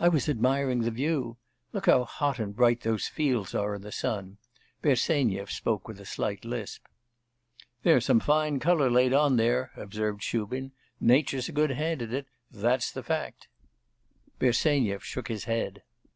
[0.00, 1.36] 'I was admiring the view.
[1.72, 4.38] Look how hot and bright those fields are in the sun.'
[4.82, 6.84] Bersenyev spoke with a slight lisp.
[7.84, 10.72] 'There's some fine colour laid on there,' observed Shubin.
[10.98, 13.46] 'Nature's a good hand at it, that's the fact!'
[14.40, 15.84] Bersenyev shook his head.